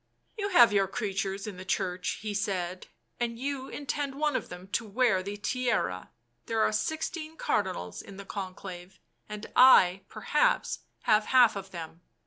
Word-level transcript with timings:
"You 0.39 0.49
have 0.49 0.73
your 0.73 0.87
creatures 0.87 1.45
in 1.45 1.57
the 1.57 1.63
Church," 1.63 2.17
he 2.23 2.33
said," 2.33 2.87
and 3.19 3.37
you 3.37 3.67
intend 3.67 4.15
one 4.15 4.35
of 4.35 4.49
them 4.49 4.67
to 4.69 4.83
wear 4.83 5.21
the 5.21 5.37
Tiara— 5.37 6.09
there 6.47 6.61
are 6.61 6.71
sixteen 6.71 7.37
Cardinals 7.37 8.01
in 8.01 8.17
the 8.17 8.25
Conclave, 8.25 8.99
and 9.29 9.45
I, 9.55 10.01
perhaps, 10.09 10.79
have 11.03 11.25
half 11.27 11.55
of 11.55 11.69
them. 11.69 12.01